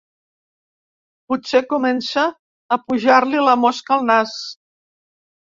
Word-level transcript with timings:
Potser 1.33 1.61
comença 1.73 2.23
a 2.77 2.81
pujar-li 2.87 3.45
la 3.49 3.55
mosca 3.67 3.95
al 3.99 4.09
nas. 4.09 4.35